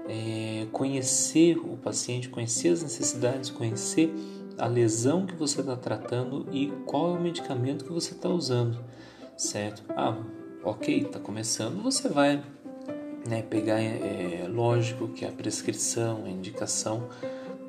é, 0.09 0.67
conhecer 0.73 1.59
o 1.59 1.77
paciente, 1.77 2.29
conhecer 2.29 2.71
as 2.71 2.83
necessidades, 2.83 3.51
conhecer 3.51 4.13
a 4.57 4.67
lesão 4.67 5.27
que 5.27 5.35
você 5.37 5.61
está 5.61 5.77
tratando 5.77 6.47
e 6.51 6.73
qual 6.87 7.15
é 7.15 7.19
o 7.19 7.21
medicamento 7.21 7.85
que 7.85 7.93
você 7.93 8.13
está 8.13 8.29
usando, 8.29 8.83
certo? 9.37 9.85
Ah, 9.91 10.17
ok, 10.65 11.03
está 11.03 11.21
começando, 11.21 11.81
você 11.83 12.09
vai 12.09 12.43
né, 13.29 13.43
pegar, 13.43 13.81
é, 13.81 14.49
lógico 14.49 15.09
que 15.09 15.25
a 15.25 15.31
prescrição, 15.31 16.25
a 16.25 16.31
indicação 16.31 17.09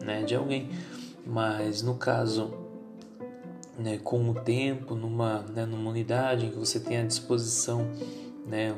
né, 0.03 0.24
de 0.24 0.34
alguém, 0.34 0.69
mas 1.25 1.84
no 1.84 1.96
caso, 1.96 2.53
né, 3.77 4.00
com 4.01 4.29
o 4.29 4.34
tempo, 4.34 4.96
numa, 4.96 5.41
né, 5.53 5.65
numa 5.65 5.89
unidade 5.89 6.46
em 6.46 6.50
que 6.50 6.58
você 6.58 6.79
tem 6.79 6.98
à 6.98 7.03
disposição 7.03 7.88
né, 8.48 8.74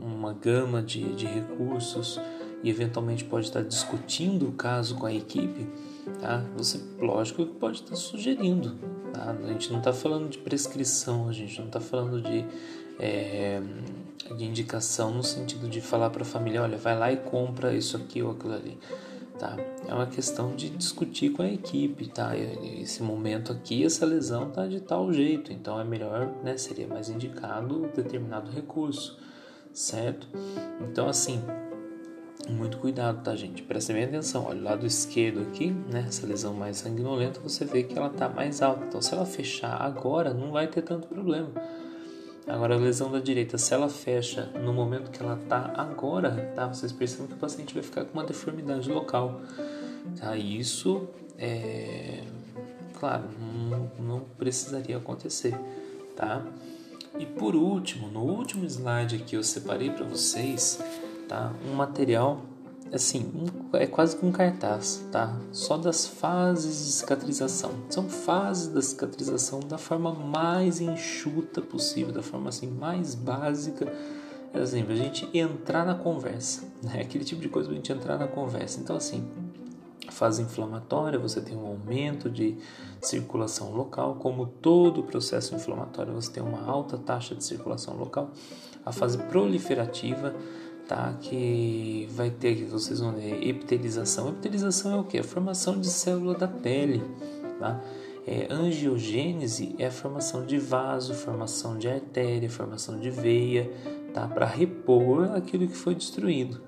uma 0.00 0.32
gama 0.32 0.82
de, 0.82 1.14
de 1.14 1.26
recursos 1.26 2.18
e 2.62 2.70
eventualmente 2.70 3.24
pode 3.24 3.46
estar 3.46 3.62
discutindo 3.62 4.48
o 4.48 4.52
caso 4.52 4.94
com 4.96 5.06
a 5.06 5.12
equipe, 5.12 5.66
tá? 6.20 6.44
Você, 6.56 6.80
lógico 6.98 7.44
pode 7.46 7.82
estar 7.82 7.96
sugerindo, 7.96 8.76
tá? 9.12 9.36
A 9.44 9.46
gente 9.48 9.70
não 9.70 9.78
está 9.78 9.92
falando 9.92 10.28
de 10.28 10.38
prescrição, 10.38 11.28
a 11.28 11.32
gente 11.32 11.58
não 11.58 11.66
está 11.66 11.80
falando 11.80 12.20
de, 12.20 12.44
é, 12.98 13.60
de 14.36 14.44
indicação 14.44 15.12
no 15.12 15.22
sentido 15.22 15.68
de 15.68 15.80
falar 15.80 16.10
para 16.10 16.22
a 16.22 16.26
família, 16.26 16.62
olha, 16.62 16.78
vai 16.78 16.96
lá 16.96 17.12
e 17.12 17.16
compra 17.16 17.74
isso 17.74 17.96
aqui 17.96 18.22
ou 18.22 18.30
aquilo 18.30 18.54
ali, 18.54 18.78
tá? 19.38 19.56
É 19.88 19.92
uma 19.92 20.06
questão 20.06 20.54
de 20.54 20.70
discutir 20.70 21.30
com 21.30 21.42
a 21.42 21.48
equipe, 21.50 22.06
tá? 22.08 22.36
Esse 22.36 23.02
momento 23.02 23.52
aqui, 23.52 23.84
essa 23.84 24.06
lesão 24.06 24.50
tá 24.50 24.66
de 24.66 24.80
tal 24.80 25.12
jeito, 25.12 25.52
então 25.52 25.80
é 25.80 25.84
melhor, 25.84 26.32
né? 26.44 26.56
Seria 26.56 26.86
mais 26.86 27.08
indicado 27.08 27.90
determinado 27.94 28.50
recurso 28.50 29.20
certo? 29.72 30.28
Então, 30.80 31.08
assim, 31.08 31.42
muito 32.50 32.78
cuidado, 32.78 33.22
tá, 33.22 33.34
gente? 33.36 33.62
Prestem 33.62 33.96
bem 33.96 34.04
atenção. 34.04 34.46
Olha, 34.46 34.60
o 34.60 34.64
lado 34.64 34.86
esquerdo 34.86 35.42
aqui, 35.42 35.70
né? 35.70 36.04
Essa 36.08 36.26
lesão 36.26 36.54
mais 36.54 36.78
sanguinolenta, 36.78 37.40
você 37.40 37.64
vê 37.64 37.82
que 37.82 37.96
ela 37.96 38.10
tá 38.10 38.28
mais 38.28 38.62
alta. 38.62 38.84
Então, 38.84 39.00
se 39.00 39.14
ela 39.14 39.24
fechar 39.24 39.80
agora, 39.80 40.34
não 40.34 40.50
vai 40.50 40.66
ter 40.66 40.82
tanto 40.82 41.06
problema. 41.08 41.50
Agora, 42.46 42.74
a 42.74 42.78
lesão 42.78 43.10
da 43.10 43.20
direita, 43.20 43.56
se 43.56 43.72
ela 43.72 43.88
fecha 43.88 44.46
no 44.62 44.72
momento 44.72 45.10
que 45.10 45.22
ela 45.22 45.38
tá 45.48 45.72
agora, 45.76 46.52
tá? 46.56 46.66
Vocês 46.66 46.90
percebem 46.90 47.28
que 47.28 47.34
o 47.34 47.36
paciente 47.36 47.72
vai 47.72 47.82
ficar 47.82 48.04
com 48.04 48.12
uma 48.14 48.24
deformidade 48.24 48.90
local. 48.90 49.40
Tá? 50.18 50.36
Isso, 50.36 51.08
é... 51.38 52.24
Claro, 52.98 53.24
não, 53.68 53.90
não 53.98 54.20
precisaria 54.20 54.96
acontecer, 54.96 55.58
tá? 56.16 56.44
E 57.18 57.26
por 57.26 57.54
último, 57.54 58.08
no 58.08 58.20
último 58.20 58.64
slide 58.64 59.16
aqui 59.16 59.36
eu 59.36 59.42
separei 59.42 59.90
para 59.90 60.04
vocês, 60.04 60.80
tá? 61.32 61.50
Um 61.66 61.74
material 61.74 62.42
assim, 62.92 63.32
um, 63.34 63.74
é 63.74 63.86
quase 63.86 64.14
que 64.18 64.26
um 64.26 64.30
cartaz, 64.30 65.02
tá? 65.10 65.34
Só 65.50 65.78
das 65.78 66.06
fases 66.06 66.84
de 66.84 66.92
cicatrização. 66.92 67.70
São 67.88 68.06
fases 68.06 68.68
da 68.68 68.82
cicatrização 68.82 69.60
da 69.60 69.78
forma 69.78 70.12
mais 70.12 70.78
enxuta 70.78 71.62
possível, 71.62 72.12
da 72.12 72.22
forma 72.22 72.50
assim 72.50 72.66
mais 72.66 73.14
básica, 73.14 73.90
é 74.52 74.60
assim, 74.60 74.84
pra 74.84 74.94
gente 74.94 75.26
entrar 75.32 75.86
na 75.86 75.94
conversa, 75.94 76.64
né? 76.84 77.00
Aquele 77.00 77.24
tipo 77.24 77.40
de 77.40 77.48
coisa 77.48 77.66
pra 77.66 77.76
gente 77.76 77.90
entrar 77.90 78.18
na 78.18 78.28
conversa. 78.28 78.78
Então 78.78 78.94
assim, 78.94 79.26
fase 80.10 80.42
inflamatória, 80.42 81.18
você 81.18 81.40
tem 81.40 81.56
um 81.56 81.66
aumento 81.66 82.28
de 82.28 82.58
circulação 83.00 83.72
local, 83.72 84.16
como 84.16 84.44
todo 84.44 85.02
processo 85.02 85.54
inflamatório, 85.54 86.12
você 86.12 86.30
tem 86.30 86.42
uma 86.42 86.62
alta 86.62 86.98
taxa 86.98 87.34
de 87.34 87.42
circulação 87.42 87.96
local. 87.96 88.30
A 88.84 88.92
fase 88.92 89.16
proliferativa, 89.16 90.34
tá? 90.92 91.14
Que 91.22 92.06
vai 92.10 92.30
ter, 92.30 92.66
vocês 92.66 93.00
vão 93.00 93.12
ver, 93.12 93.42
epitelização. 93.48 94.28
Epitelização 94.28 94.92
é 94.92 95.00
o 95.00 95.04
que? 95.04 95.18
A 95.18 95.24
formação 95.24 95.80
de 95.80 95.88
célula 95.88 96.34
da 96.34 96.46
pele, 96.46 97.02
tá? 97.58 97.80
É, 98.26 98.46
angiogênese 98.52 99.74
é 99.78 99.86
a 99.86 99.90
formação 99.90 100.44
de 100.44 100.58
vaso, 100.58 101.14
formação 101.14 101.78
de 101.78 101.88
artéria, 101.88 102.50
formação 102.50 103.00
de 103.00 103.10
veia, 103.10 103.72
tá? 104.12 104.28
Para 104.28 104.44
repor 104.44 105.32
aquilo 105.34 105.66
que 105.66 105.74
foi 105.74 105.94
destruído, 105.94 106.60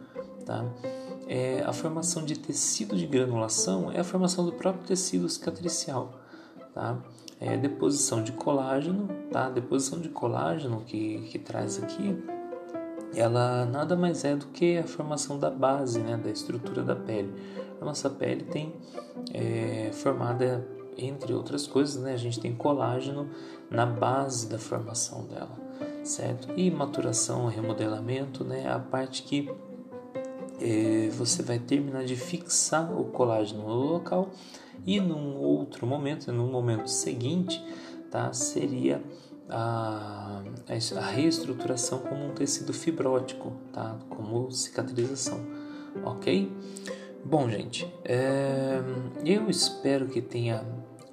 tá? 0.46 0.64
é, 1.28 1.62
a 1.66 1.72
formação 1.72 2.24
de 2.24 2.38
tecido 2.38 2.96
de 2.96 3.06
granulação 3.06 3.90
é 3.92 4.00
a 4.00 4.04
formação 4.04 4.44
do 4.44 4.52
próprio 4.52 4.86
tecido 4.86 5.28
cicatricial, 5.28 6.20
tá? 6.72 6.98
É, 7.40 7.56
deposição 7.56 8.22
de 8.22 8.32
colágeno, 8.32 9.08
tá? 9.30 9.50
deposição 9.50 10.00
de 10.00 10.08
colágeno 10.08 10.82
que, 10.86 11.18
que 11.30 11.38
traz 11.38 11.82
aqui, 11.82 12.16
ela 13.16 13.64
nada 13.66 13.96
mais 13.96 14.24
é 14.24 14.34
do 14.36 14.46
que 14.46 14.78
a 14.78 14.84
formação 14.84 15.38
da 15.38 15.50
base, 15.50 16.00
né? 16.00 16.16
Da 16.16 16.30
estrutura 16.30 16.82
da 16.82 16.96
pele. 16.96 17.32
A 17.80 17.84
nossa 17.84 18.08
pele 18.08 18.44
tem 18.44 18.74
é, 19.32 19.90
formada 19.92 20.66
entre 20.96 21.32
outras 21.32 21.66
coisas, 21.66 22.02
né? 22.02 22.12
A 22.12 22.16
gente 22.16 22.40
tem 22.40 22.54
colágeno 22.54 23.28
na 23.70 23.84
base 23.84 24.48
da 24.48 24.58
formação 24.58 25.24
dela, 25.26 25.56
certo? 26.02 26.48
E 26.56 26.70
maturação, 26.70 27.46
remodelamento, 27.46 28.44
né? 28.44 28.70
A 28.70 28.78
parte 28.78 29.22
que 29.22 29.50
é, 30.60 31.08
você 31.10 31.42
vai 31.42 31.58
terminar 31.58 32.04
de 32.04 32.16
fixar 32.16 32.92
o 32.92 33.04
colágeno 33.04 33.62
no 33.62 33.74
local 33.74 34.30
e 34.86 35.00
num 35.00 35.36
outro 35.36 35.86
momento, 35.86 36.32
num 36.32 36.50
momento 36.50 36.88
seguinte, 36.88 37.62
tá, 38.10 38.32
seria 38.32 39.02
a, 39.48 40.42
a 40.96 41.00
reestruturação 41.06 41.98
como 41.98 42.26
um 42.26 42.30
tecido 42.30 42.72
fibrótico, 42.72 43.52
tá, 43.72 43.96
como 44.08 44.50
cicatrização, 44.50 45.40
ok? 46.04 46.50
Bom, 47.24 47.48
gente, 47.48 47.90
é, 48.04 48.82
eu 49.24 49.48
espero 49.48 50.06
que 50.06 50.20
tenha 50.20 50.64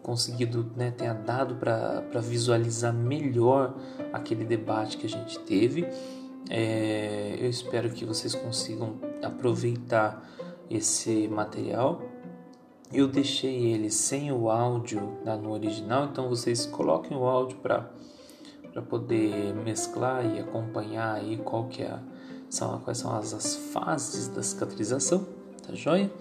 conseguido, 0.02 0.72
né, 0.76 0.92
tenha 0.92 1.14
dado 1.14 1.56
para 1.56 2.20
visualizar 2.22 2.94
melhor 2.94 3.76
aquele 4.12 4.44
debate 4.44 4.98
que 4.98 5.06
a 5.06 5.10
gente 5.10 5.40
teve. 5.40 5.88
É, 6.50 7.38
eu 7.40 7.50
espero 7.50 7.90
que 7.92 8.04
vocês 8.04 8.36
consigam 8.36 8.96
aproveitar 9.24 10.28
esse 10.70 11.28
material. 11.28 12.02
Eu 12.92 13.08
deixei 13.08 13.72
ele 13.72 13.90
sem 13.90 14.32
o 14.32 14.50
áudio 14.50 15.18
no 15.42 15.52
original, 15.52 16.06
então 16.12 16.28
vocês 16.28 16.66
coloquem 16.66 17.16
o 17.16 17.24
áudio 17.24 17.58
para 17.60 17.90
para 18.72 18.82
poder 18.82 19.54
mesclar 19.54 20.26
e 20.26 20.40
acompanhar 20.40 21.16
aí 21.16 21.38
qual 21.38 21.68
que 21.68 21.84
é 21.84 22.00
são 22.50 22.80
quais 22.80 22.98
são 22.98 23.16
as, 23.16 23.34
as 23.34 23.56
fases 23.56 24.28
da 24.28 24.44
cicatrização, 24.44 25.26
tá 25.66 25.74
joia? 25.74 26.12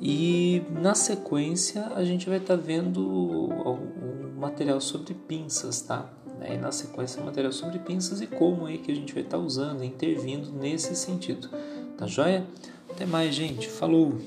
E 0.00 0.62
na 0.70 0.94
sequência 0.94 1.86
a 1.94 2.04
gente 2.04 2.28
vai 2.28 2.38
estar 2.38 2.56
tá 2.56 2.62
vendo 2.62 3.00
um 3.00 4.38
material 4.38 4.80
sobre 4.80 5.14
pinças, 5.14 5.80
tá? 5.80 6.10
E 6.48 6.56
na 6.56 6.72
sequência, 6.72 7.22
material 7.22 7.52
sobre 7.52 7.78
pinças 7.78 8.20
e 8.20 8.26
como 8.26 8.66
é 8.66 8.78
que 8.78 8.90
a 8.90 8.94
gente 8.94 9.12
vai 9.12 9.22
estar 9.22 9.36
tá 9.36 9.42
usando, 9.42 9.84
intervindo 9.84 10.50
nesse 10.50 10.96
sentido. 10.96 11.48
Tá 11.96 12.06
joia? 12.06 12.46
Até 12.90 13.04
mais, 13.04 13.34
gente. 13.34 13.68
Falou! 13.68 14.18